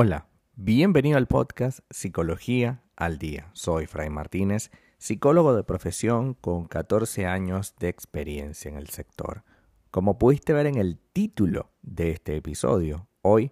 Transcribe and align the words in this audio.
Hola, 0.00 0.28
bienvenido 0.54 1.18
al 1.18 1.26
podcast 1.26 1.80
Psicología 1.90 2.84
al 2.94 3.18
Día. 3.18 3.50
Soy 3.52 3.86
Fray 3.86 4.10
Martínez, 4.10 4.70
psicólogo 4.98 5.56
de 5.56 5.64
profesión 5.64 6.34
con 6.34 6.68
14 6.68 7.26
años 7.26 7.74
de 7.80 7.88
experiencia 7.88 8.68
en 8.68 8.76
el 8.76 8.90
sector. 8.90 9.42
Como 9.90 10.16
pudiste 10.16 10.52
ver 10.52 10.66
en 10.66 10.76
el 10.76 11.00
título 11.12 11.72
de 11.82 12.12
este 12.12 12.36
episodio, 12.36 13.08
hoy 13.22 13.50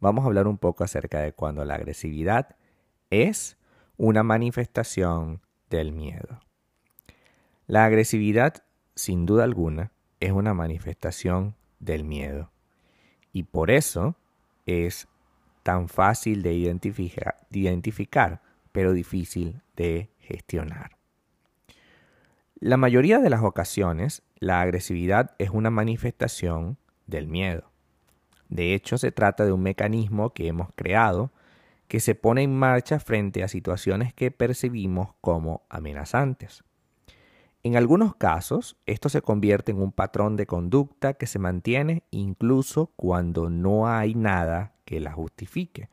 vamos 0.00 0.24
a 0.24 0.26
hablar 0.26 0.48
un 0.48 0.58
poco 0.58 0.82
acerca 0.82 1.20
de 1.20 1.32
cuando 1.32 1.64
la 1.64 1.76
agresividad 1.76 2.56
es 3.10 3.56
una 3.96 4.24
manifestación 4.24 5.42
del 5.70 5.92
miedo. 5.92 6.40
La 7.68 7.84
agresividad, 7.84 8.64
sin 8.94 9.26
duda 9.26 9.44
alguna, 9.44 9.92
es 10.20 10.32
una 10.32 10.54
manifestación 10.54 11.54
del 11.80 12.04
miedo. 12.04 12.50
Y 13.32 13.42
por 13.44 13.70
eso 13.70 14.16
es 14.66 15.08
tan 15.62 15.88
fácil 15.88 16.42
de 16.42 16.52
identificar, 17.50 18.42
pero 18.72 18.92
difícil 18.92 19.60
de 19.76 20.10
gestionar. 20.20 20.96
La 22.60 22.76
mayoría 22.76 23.18
de 23.18 23.30
las 23.30 23.42
ocasiones, 23.42 24.22
la 24.38 24.60
agresividad 24.60 25.34
es 25.38 25.50
una 25.50 25.70
manifestación 25.70 26.78
del 27.06 27.26
miedo. 27.26 27.70
De 28.48 28.74
hecho, 28.74 28.98
se 28.98 29.10
trata 29.12 29.44
de 29.44 29.52
un 29.52 29.62
mecanismo 29.62 30.32
que 30.32 30.46
hemos 30.46 30.68
creado 30.74 31.32
que 31.88 32.00
se 32.00 32.14
pone 32.14 32.42
en 32.42 32.56
marcha 32.56 32.98
frente 33.00 33.42
a 33.42 33.48
situaciones 33.48 34.14
que 34.14 34.30
percibimos 34.30 35.14
como 35.20 35.62
amenazantes. 35.68 36.64
En 37.64 37.76
algunos 37.76 38.14
casos, 38.14 38.76
esto 38.84 39.08
se 39.08 39.22
convierte 39.22 39.72
en 39.72 39.80
un 39.80 39.90
patrón 39.90 40.36
de 40.36 40.46
conducta 40.46 41.14
que 41.14 41.26
se 41.26 41.38
mantiene 41.38 42.02
incluso 42.10 42.92
cuando 42.94 43.48
no 43.48 43.88
hay 43.88 44.14
nada 44.14 44.74
que 44.84 45.00
la 45.00 45.12
justifique. 45.12 45.88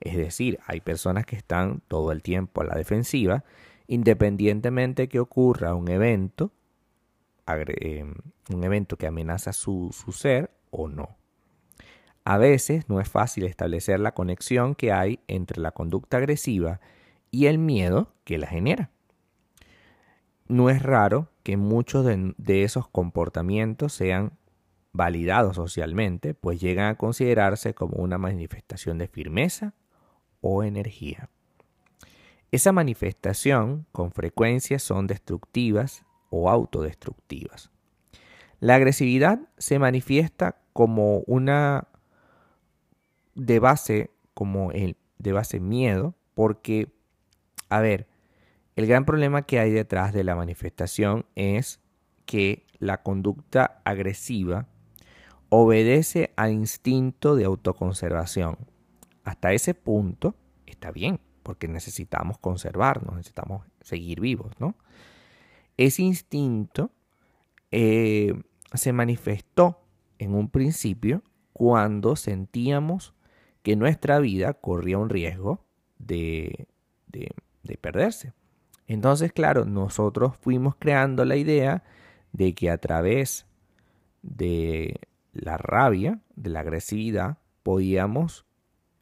Es 0.00 0.16
decir, 0.16 0.58
hay 0.66 0.80
personas 0.80 1.24
que 1.24 1.36
están 1.36 1.80
todo 1.86 2.10
el 2.10 2.24
tiempo 2.24 2.60
a 2.60 2.64
la 2.64 2.74
defensiva, 2.74 3.44
independientemente 3.86 5.08
que 5.08 5.20
ocurra 5.20 5.76
un 5.76 5.88
evento, 5.88 6.50
em, 7.46 8.14
un 8.52 8.64
evento 8.64 8.96
que 8.96 9.06
amenaza 9.06 9.52
su, 9.52 9.90
su 9.92 10.10
ser 10.10 10.50
o 10.72 10.88
no. 10.88 11.16
A 12.24 12.36
veces 12.36 12.88
no 12.88 13.00
es 13.00 13.08
fácil 13.08 13.44
establecer 13.44 14.00
la 14.00 14.12
conexión 14.12 14.74
que 14.74 14.90
hay 14.90 15.20
entre 15.28 15.60
la 15.60 15.70
conducta 15.70 16.16
agresiva 16.16 16.80
y 17.30 17.46
el 17.46 17.58
miedo 17.58 18.12
que 18.24 18.38
la 18.38 18.48
genera. 18.48 18.91
No 20.52 20.68
es 20.68 20.82
raro 20.82 21.30
que 21.44 21.56
muchos 21.56 22.04
de, 22.04 22.62
esos 22.62 22.86
comportamientos 22.86 23.94
sean 23.94 24.36
validados 24.92 25.56
socialmente, 25.56 26.34
pues 26.34 26.60
llegan 26.60 26.90
a 26.90 26.98
considerarse 26.98 27.72
como 27.72 27.96
una 27.96 28.18
manifestación 28.18 28.98
de 28.98 29.08
firmeza 29.08 29.72
o 30.42 30.62
energía. 30.62 31.30
Esa 32.50 32.70
manifestación 32.70 33.86
con 33.92 34.12
frecuencia 34.12 34.78
son 34.78 35.06
destructivas 35.06 36.04
o 36.28 36.50
autodestructivas. 36.50 37.70
La 38.60 38.74
agresividad 38.74 39.40
se 39.56 39.78
manifiesta 39.78 40.60
como 40.74 41.20
una 41.20 41.88
de 43.34 43.58
base, 43.58 44.10
como 44.34 44.70
el 44.72 44.98
de 45.16 45.32
base 45.32 45.60
miedo, 45.60 46.14
porque, 46.34 46.92
a 47.70 47.80
ver, 47.80 48.11
el 48.74 48.86
gran 48.86 49.04
problema 49.04 49.42
que 49.42 49.58
hay 49.58 49.70
detrás 49.70 50.12
de 50.12 50.24
la 50.24 50.34
manifestación 50.34 51.26
es 51.34 51.80
que 52.24 52.64
la 52.78 53.02
conducta 53.02 53.82
agresiva 53.84 54.66
obedece 55.50 56.32
al 56.36 56.52
instinto 56.52 57.36
de 57.36 57.44
autoconservación. 57.44 58.56
Hasta 59.24 59.52
ese 59.52 59.74
punto 59.74 60.34
está 60.66 60.90
bien, 60.90 61.20
porque 61.42 61.68
necesitamos 61.68 62.38
conservarnos, 62.38 63.14
necesitamos 63.14 63.66
seguir 63.82 64.20
vivos, 64.20 64.52
¿no? 64.58 64.74
Ese 65.76 66.02
instinto 66.02 66.90
eh, 67.70 68.32
se 68.72 68.92
manifestó 68.92 69.80
en 70.18 70.34
un 70.34 70.48
principio 70.48 71.22
cuando 71.52 72.16
sentíamos 72.16 73.14
que 73.62 73.76
nuestra 73.76 74.18
vida 74.18 74.54
corría 74.54 74.98
un 74.98 75.10
riesgo 75.10 75.64
de 75.98 76.66
perderse. 77.80 78.32
Entonces, 78.92 79.32
claro, 79.32 79.64
nosotros 79.64 80.36
fuimos 80.36 80.76
creando 80.76 81.24
la 81.24 81.36
idea 81.36 81.82
de 82.32 82.54
que 82.54 82.70
a 82.70 82.76
través 82.76 83.46
de 84.20 85.00
la 85.32 85.56
rabia, 85.56 86.20
de 86.36 86.50
la 86.50 86.60
agresividad, 86.60 87.38
podíamos 87.62 88.44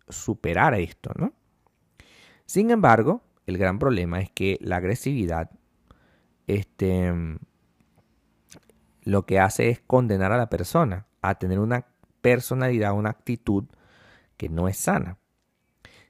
superar 0.08 0.74
esto, 0.74 1.10
¿no? 1.16 1.32
Sin 2.46 2.70
embargo, 2.70 3.22
el 3.46 3.58
gran 3.58 3.80
problema 3.80 4.20
es 4.20 4.30
que 4.30 4.58
la 4.60 4.76
agresividad 4.76 5.50
este, 6.46 7.12
lo 9.02 9.26
que 9.26 9.40
hace 9.40 9.70
es 9.70 9.80
condenar 9.80 10.30
a 10.30 10.38
la 10.38 10.50
persona 10.50 11.08
a 11.20 11.34
tener 11.34 11.58
una 11.58 11.88
personalidad, 12.20 12.92
una 12.92 13.10
actitud 13.10 13.64
que 14.36 14.48
no 14.48 14.68
es 14.68 14.76
sana. 14.76 15.18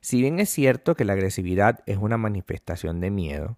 Si 0.03 0.21
bien 0.21 0.39
es 0.39 0.51
cierto 0.51 0.95
que 0.95 1.07
la 1.07 1.15
agresividad 1.15 1.81
es 1.87 1.97
una 1.97 2.19
manifestación 2.19 3.01
de 3.01 3.11
miedo, 3.11 3.57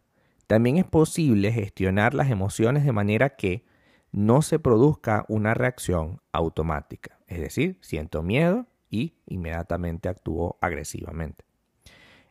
también 0.52 0.76
es 0.76 0.84
posible 0.84 1.50
gestionar 1.50 2.12
las 2.12 2.30
emociones 2.30 2.84
de 2.84 2.92
manera 2.92 3.36
que 3.36 3.64
no 4.10 4.42
se 4.42 4.58
produzca 4.58 5.24
una 5.28 5.54
reacción 5.54 6.20
automática. 6.30 7.18
Es 7.26 7.40
decir, 7.40 7.78
siento 7.80 8.22
miedo 8.22 8.66
y 8.90 9.14
inmediatamente 9.24 10.10
actúo 10.10 10.58
agresivamente. 10.60 11.46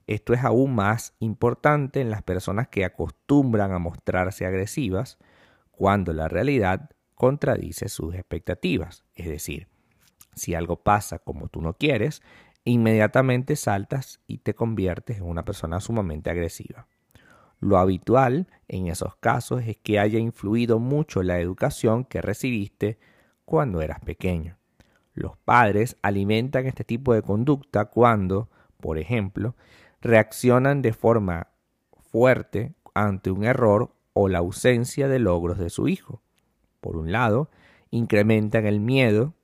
Esto 0.05 0.35
es 0.35 0.43
aún 0.43 0.75
más 0.75 1.15
importante 1.17 1.99
en 1.99 2.11
las 2.11 2.21
personas 2.21 2.67
que 2.67 2.85
acostumbran 2.85 3.71
a 3.71 3.79
mostrarse 3.79 4.45
agresivas 4.45 5.17
cuando 5.71 6.13
la 6.13 6.27
realidad 6.27 6.91
contradice 7.15 7.89
sus 7.89 8.13
expectativas. 8.13 9.03
Es 9.15 9.25
decir, 9.25 9.67
si 10.35 10.53
algo 10.53 10.83
pasa 10.83 11.17
como 11.17 11.47
tú 11.47 11.59
no 11.63 11.73
quieres, 11.73 12.21
inmediatamente 12.65 13.55
saltas 13.55 14.19
y 14.27 14.37
te 14.37 14.53
conviertes 14.53 15.17
en 15.17 15.23
una 15.23 15.43
persona 15.43 15.79
sumamente 15.79 16.29
agresiva. 16.29 16.85
Lo 17.61 17.77
habitual 17.77 18.47
en 18.67 18.87
esos 18.87 19.15
casos 19.15 19.61
es 19.65 19.77
que 19.77 19.99
haya 19.99 20.19
influido 20.19 20.79
mucho 20.79 21.23
la 21.23 21.39
educación 21.39 22.03
que 22.03 22.21
recibiste 22.21 22.97
cuando 23.45 23.81
eras 23.81 23.99
pequeño. 23.99 24.57
Los 25.13 25.37
padres 25.37 25.95
alimentan 26.01 26.65
este 26.65 26.83
tipo 26.83 27.13
de 27.13 27.21
conducta 27.21 27.85
cuando, 27.85 28.49
por 28.79 28.97
ejemplo, 28.97 29.55
reaccionan 30.01 30.81
de 30.81 30.91
forma 30.91 31.47
fuerte 32.11 32.73
ante 32.95 33.29
un 33.29 33.43
error 33.43 33.93
o 34.13 34.27
la 34.27 34.39
ausencia 34.39 35.07
de 35.07 35.19
logros 35.19 35.59
de 35.59 35.69
su 35.69 35.87
hijo. 35.87 36.21
Por 36.79 36.97
un 36.97 37.11
lado, 37.11 37.51
incrementan 37.91 38.65
el 38.65 38.79
miedo 38.79 39.35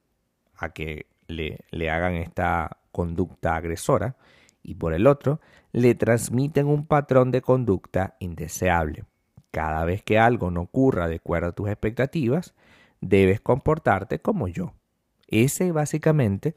a 0.56 0.70
que 0.70 1.06
le, 1.28 1.60
hagan 1.90 2.16
esta 2.16 2.78
conducta 2.92 3.56
agresora 3.56 4.16
y 4.68 4.76
por 4.76 4.94
el 4.94 5.08
otro, 5.08 5.40
le 5.72 5.96
transmiten 5.96 6.68
un 6.68 6.86
patrón 6.86 7.32
de 7.32 7.42
conducta 7.42 8.18
indeseable. 8.20 9.06
Cada 9.50 9.86
vez 9.86 10.04
que 10.04 10.20
algo 10.20 10.52
no 10.52 10.62
ocurra 10.62 11.08
de 11.08 11.16
acuerdo 11.16 11.48
a 11.48 11.52
tus 11.54 11.70
expectativas, 11.70 12.54
debes 13.00 13.40
comportarte 13.40 14.20
como 14.20 14.50
yo. 14.50 14.74
Ese 15.28 15.72
básicamente 15.72 16.54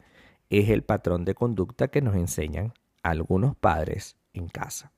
es 0.50 0.71
el 0.71 0.82
patrón 0.82 1.25
de 1.25 1.37
conducta 1.37 1.87
que 1.88 2.03
nos 2.03 2.16
enseñan 2.16 2.75
algunos 3.04 3.54
padres 3.54 4.16
en 4.32 4.48
casa. 4.48 4.91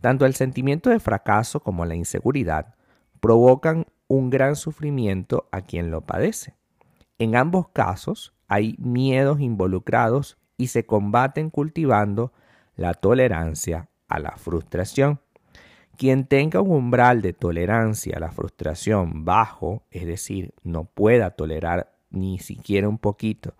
Tanto 0.00 0.24
el 0.24 0.34
sentimiento 0.34 0.88
de 0.88 1.00
fracaso 1.00 1.60
como 1.60 1.84
la 1.84 1.94
inseguridad 1.94 2.74
provocan 3.20 3.84
un 4.08 4.30
gran 4.30 4.56
sufrimiento 4.56 5.46
a 5.52 5.60
quien 5.60 5.90
lo 5.90 6.00
padece. 6.00 6.56
En 7.18 7.36
ambos 7.36 7.68
casos 7.68 8.32
hay 8.48 8.76
miedos 8.78 9.40
involucrados 9.40 10.38
y 10.56 10.68
se 10.68 10.86
combaten 10.86 11.50
cultivando 11.50 12.32
la 12.76 12.94
tolerancia 12.94 13.88
a 14.08 14.18
la 14.18 14.36
frustración. 14.36 15.20
Quien 15.96 16.26
tenga 16.26 16.60
un 16.60 16.72
umbral 16.72 17.22
de 17.22 17.32
tolerancia 17.32 18.16
a 18.16 18.20
la 18.20 18.32
frustración 18.32 19.24
bajo, 19.24 19.84
es 19.90 20.06
decir, 20.06 20.54
no 20.62 20.84
pueda 20.84 21.30
tolerar 21.30 21.92
ni 22.10 22.38
siquiera 22.38 22.88
un 22.88 22.98
poquito 22.98 23.54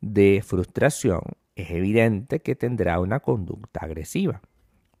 de 0.00 0.42
frustración, 0.44 1.20
es 1.54 1.70
evidente 1.70 2.40
que 2.40 2.54
tendrá 2.54 3.00
una 3.00 3.20
conducta 3.20 3.80
agresiva. 3.80 4.42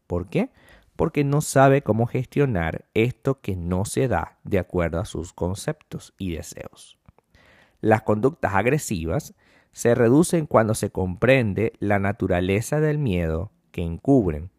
¿Por 0.06 0.28
qué? 0.28 0.50
Porque 0.96 1.24
no 1.24 1.40
sabe 1.40 1.82
cómo 1.82 2.06
gestionar 2.06 2.86
esto 2.94 3.40
que 3.40 3.56
no 3.56 3.84
se 3.84 4.08
da 4.08 4.38
de 4.44 4.58
acuerdo 4.58 5.00
a 5.00 5.04
sus 5.04 5.32
conceptos 5.32 6.14
y 6.18 6.34
deseos. 6.34 6.98
Las 7.80 8.02
conductas 8.02 8.54
agresivas 8.54 9.34
se 9.72 9.94
reducen 9.94 10.46
cuando 10.46 10.74
se 10.74 10.90
comprende 10.90 11.72
la 11.78 11.98
naturaleza 11.98 12.80
del 12.80 12.98
miedo 12.98 13.50
que 13.70 13.82
encubren. 13.82 14.50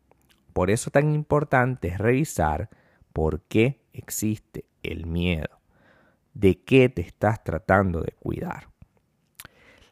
Por 0.54 0.72
eso 0.72 0.92
tan 0.92 1.14
importante 1.14 1.90
es 1.90 1.98
revisar 1.98 2.70
por 3.14 3.42
qué 3.42 3.82
existe 3.94 4.66
el 4.82 5.06
miedo. 5.06 5.60
de 6.34 6.60
qué 6.64 6.90
te 6.90 7.04
estás 7.04 7.44
tratando 7.44 8.02
de 8.02 8.12
cuidar. 8.14 8.70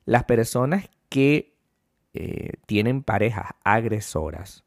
Las 0.06 0.24
personas 0.24 0.90
que 1.08 1.56
eh, 2.14 2.54
tienen 2.66 3.04
parejas 3.04 3.52
agresoras 3.64 4.64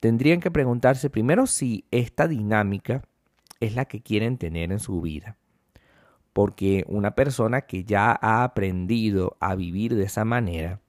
tendrían 0.00 0.40
que 0.40 0.50
preguntarse 0.50 1.10
primero 1.10 1.46
si 1.46 1.86
esta 1.92 2.26
dinámica 2.26 3.04
es 3.60 3.76
la 3.76 3.84
que 3.84 4.02
quieren 4.02 4.36
tener 4.36 4.72
en 4.72 4.80
su 4.80 5.00
vida. 5.00 5.36
Porque 6.32 6.84
una 6.88 7.14
persona 7.14 7.62
que 7.62 7.84
ya 7.84 8.18
ha 8.20 8.44
aprendido 8.44 9.36
a 9.40 9.54
vivir 9.54 9.94
de 9.94 10.04
esa 10.04 10.24
manera, 10.24 10.80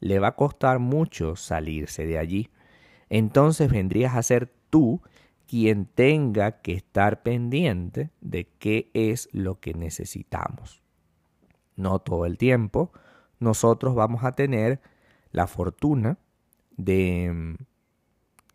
le 0.00 0.18
va 0.18 0.28
a 0.28 0.36
costar 0.36 0.78
mucho 0.78 1.34
salirse 1.34 2.06
de 2.06 2.18
allí. 2.18 2.50
Entonces 3.08 3.70
vendrías 3.70 4.14
a 4.14 4.22
ser 4.22 4.52
tú 4.70 5.00
quien 5.46 5.86
tenga 5.86 6.60
que 6.60 6.74
estar 6.74 7.22
pendiente 7.22 8.10
de 8.20 8.48
qué 8.58 8.90
es 8.94 9.28
lo 9.32 9.60
que 9.60 9.74
necesitamos. 9.74 10.82
No 11.76 11.98
todo 11.98 12.26
el 12.26 12.38
tiempo 12.38 12.92
nosotros 13.40 13.94
vamos 13.94 14.24
a 14.24 14.32
tener 14.32 14.80
la 15.32 15.46
fortuna 15.46 16.18
de, 16.76 17.56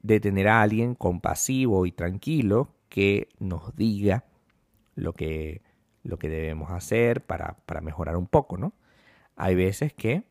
de 0.01 0.19
tener 0.19 0.47
a 0.47 0.61
alguien 0.61 0.95
compasivo 0.95 1.85
y 1.85 1.91
tranquilo 1.91 2.75
que 2.89 3.29
nos 3.39 3.75
diga 3.75 4.25
lo 4.95 5.13
que, 5.13 5.61
lo 6.03 6.17
que 6.17 6.29
debemos 6.29 6.71
hacer 6.71 7.21
para, 7.21 7.57
para 7.65 7.81
mejorar 7.81 8.17
un 8.17 8.27
poco, 8.27 8.57
¿no? 8.57 8.73
Hay 9.35 9.55
veces 9.55 9.93
que 9.93 10.23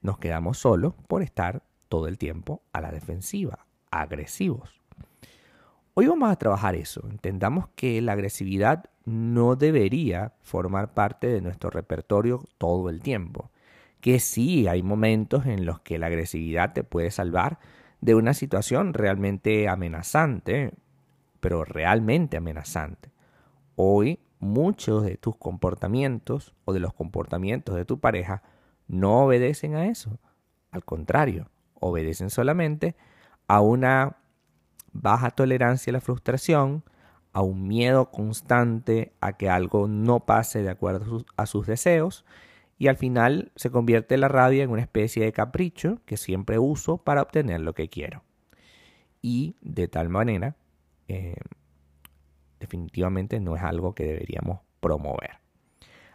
nos 0.00 0.18
quedamos 0.18 0.58
solos 0.58 0.94
por 1.06 1.22
estar 1.22 1.62
todo 1.88 2.08
el 2.08 2.18
tiempo 2.18 2.62
a 2.72 2.80
la 2.80 2.90
defensiva, 2.90 3.66
agresivos. 3.90 4.82
Hoy 5.94 6.06
vamos 6.06 6.30
a 6.30 6.36
trabajar 6.36 6.74
eso. 6.74 7.06
Entendamos 7.10 7.68
que 7.76 8.00
la 8.00 8.12
agresividad 8.12 8.86
no 9.04 9.56
debería 9.56 10.32
formar 10.40 10.94
parte 10.94 11.26
de 11.26 11.42
nuestro 11.42 11.68
repertorio 11.68 12.42
todo 12.56 12.88
el 12.88 13.02
tiempo. 13.02 13.50
Que 14.00 14.18
sí, 14.18 14.66
hay 14.68 14.82
momentos 14.82 15.44
en 15.44 15.66
los 15.66 15.80
que 15.80 15.98
la 15.98 16.06
agresividad 16.06 16.72
te 16.72 16.82
puede 16.82 17.10
salvar 17.10 17.58
de 18.00 18.14
una 18.14 18.32
situación 18.32 18.94
realmente 18.94 19.68
amenazante, 19.68 20.72
pero 21.40 21.64
realmente 21.64 22.38
amenazante. 22.38 23.10
Hoy 23.76 24.18
muchos 24.42 25.04
de 25.04 25.16
tus 25.16 25.36
comportamientos 25.36 26.52
o 26.64 26.72
de 26.72 26.80
los 26.80 26.92
comportamientos 26.92 27.76
de 27.76 27.84
tu 27.84 28.00
pareja 28.00 28.42
no 28.88 29.24
obedecen 29.24 29.76
a 29.76 29.86
eso. 29.86 30.18
Al 30.72 30.84
contrario, 30.84 31.48
obedecen 31.74 32.28
solamente 32.28 32.96
a 33.46 33.60
una 33.60 34.16
baja 34.92 35.30
tolerancia 35.30 35.92
a 35.92 35.94
la 35.94 36.00
frustración, 36.00 36.82
a 37.32 37.40
un 37.42 37.68
miedo 37.68 38.10
constante 38.10 39.12
a 39.20 39.34
que 39.36 39.48
algo 39.48 39.86
no 39.86 40.26
pase 40.26 40.62
de 40.62 40.70
acuerdo 40.70 41.24
a 41.36 41.46
sus, 41.46 41.66
deseos 41.66 42.24
y 42.78 42.88
al 42.88 42.96
final 42.96 43.52
se 43.54 43.70
convierte 43.70 44.18
la 44.18 44.28
rabia 44.28 44.64
en 44.64 44.70
una 44.70 44.82
especie 44.82 45.24
de 45.24 45.32
capricho 45.32 46.00
que 46.04 46.16
siempre 46.16 46.58
uso 46.58 46.98
para 46.98 47.22
obtener 47.22 47.60
lo 47.60 47.74
que 47.74 47.88
quiero. 47.88 48.24
Y 49.22 49.54
de 49.60 49.86
tal 49.86 50.08
manera, 50.08 50.56
eh, 51.06 51.36
definitivamente 52.62 53.40
no 53.40 53.56
es 53.56 53.62
algo 53.62 53.94
que 53.94 54.04
deberíamos 54.04 54.60
promover. 54.80 55.40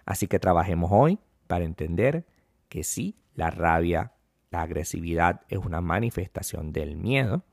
Así 0.06 0.28
que 0.28 0.40
trabajemos 0.40 0.90
hoy 0.94 1.20
para 1.48 1.66
entender 1.66 2.26
que 2.70 2.84
sí, 2.84 3.18
la 3.36 3.52
rabia, 3.52 4.14
la 4.50 4.62
agresividad 4.62 5.42
es 5.50 5.60
una 5.60 5.82
manifestación 5.82 6.72
del 6.72 6.96
miedo. 6.96 7.44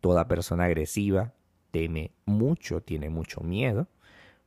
Toda 0.00 0.28
persona 0.28 0.64
agresiva 0.64 1.34
teme 1.72 2.12
mucho, 2.24 2.80
tiene 2.80 3.10
mucho 3.10 3.40
miedo, 3.40 3.88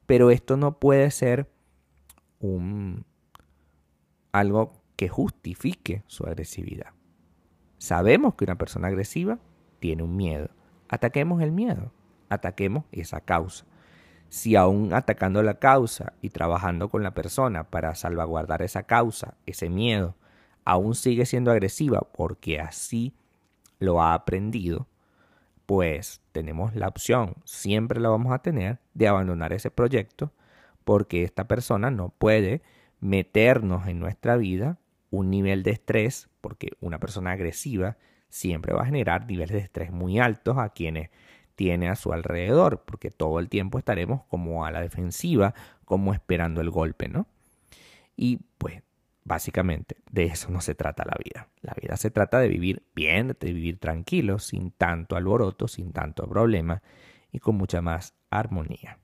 pero 0.06 0.32
esto 0.32 0.56
no 0.56 0.80
puede 0.80 1.12
ser 1.12 1.52
un 2.40 3.06
algo 4.32 4.72
que 4.96 5.10
justifique 5.10 6.04
su 6.08 6.26
agresividad. 6.26 6.94
Sabemos 7.78 8.36
que 8.36 8.46
una 8.46 8.58
persona 8.58 8.88
agresiva 8.88 9.40
tiene 9.80 10.04
un 10.04 10.16
miedo. 10.16 10.50
Ataquemos 10.88 11.42
el 11.42 11.52
miedo, 11.52 11.92
ataquemos 12.30 12.86
esa 12.92 13.20
causa. 13.20 13.66
Si 14.30 14.56
aún 14.56 14.94
atacando 14.94 15.42
la 15.44 15.56
causa 15.56 16.14
y 16.22 16.30
trabajando 16.30 16.90
con 16.90 17.04
la 17.04 17.14
persona 17.14 17.66
para 17.66 17.96
salvaguardar 17.96 18.62
esa 18.62 18.84
causa, 18.84 19.36
ese 19.46 19.70
miedo, 19.70 20.16
aún 20.66 20.96
sigue 20.96 21.26
siendo 21.26 21.52
agresiva 21.52 22.02
porque 22.14 22.60
así 22.60 23.14
lo 23.80 24.02
ha 24.02 24.14
aprendido, 24.14 24.88
pues 25.66 26.22
tenemos 26.32 26.76
la 26.76 26.88
opción, 26.88 27.36
siempre 27.44 28.00
la 28.00 28.10
vamos 28.10 28.34
a 28.34 28.40
tener, 28.40 28.80
de 28.94 29.08
abandonar 29.08 29.54
ese 29.54 29.72
proyecto 29.72 30.32
porque 30.84 31.24
esta 31.24 31.48
persona 31.48 31.92
no 31.92 32.10
puede 32.10 32.62
meternos 33.00 33.88
en 33.88 34.00
nuestra 34.00 34.38
vida 34.38 34.80
un 35.12 35.30
nivel 35.30 35.64
de 35.64 35.72
estrés, 35.72 36.30
porque 36.42 36.72
una 36.82 37.00
persona 37.00 37.32
agresiva 37.32 37.98
siempre 38.30 38.74
va 38.74 38.82
a 38.82 38.86
generar 38.86 39.26
niveles 39.26 39.52
de 39.52 39.60
estrés 39.60 39.92
muy 39.92 40.20
altos 40.20 40.58
a 40.58 40.70
quienes 40.70 41.10
tiene 41.60 41.90
a 41.90 41.98
su 41.98 42.14
alrededor, 42.14 42.86
porque 42.86 43.12
todo 43.12 43.38
el 43.38 43.50
tiempo 43.50 43.78
estaremos 43.78 44.24
como 44.30 44.66
a 44.66 44.72
la 44.72 44.80
defensiva, 44.80 45.54
como 45.84 46.14
esperando 46.14 46.62
el 46.62 46.70
golpe, 46.70 47.10
¿no? 47.10 47.28
Y 48.16 48.40
pues 48.58 48.82
básicamente 49.26 49.98
de 50.10 50.24
eso 50.24 50.50
no 50.52 50.62
se 50.62 50.74
trata 50.74 51.04
la 51.04 51.18
vida. 51.22 51.50
La 51.60 51.74
vida 51.74 51.98
se 51.98 52.12
trata 52.12 52.40
de 52.40 52.48
vivir 52.48 52.84
bien, 52.96 53.36
de 53.38 53.52
vivir 53.52 53.78
tranquilo, 53.78 54.40
sin 54.40 54.72
tanto 54.72 55.18
alboroto, 55.18 55.68
sin 55.68 55.92
tanto 55.92 56.30
problema 56.30 56.82
y 57.30 57.40
con 57.40 57.56
mucha 57.56 57.82
más 57.82 58.14
armonía. 58.30 59.00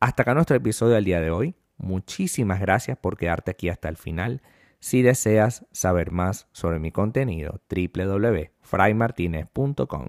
Hasta 0.00 0.22
acá 0.22 0.34
nuestro 0.34 0.56
episodio 0.56 0.96
del 0.96 1.04
día 1.04 1.20
de 1.20 1.30
hoy. 1.30 1.54
Muchísimas 1.76 2.58
gracias 2.58 2.98
por 2.98 3.16
quedarte 3.16 3.52
aquí 3.52 3.68
hasta 3.68 3.88
el 3.88 3.96
final. 3.96 4.42
Si 4.80 5.02
deseas 5.02 5.66
saber 5.70 6.10
más 6.10 6.48
sobre 6.50 6.80
mi 6.80 6.90
contenido, 6.90 7.60
www.fraymartinez.com 7.70 10.08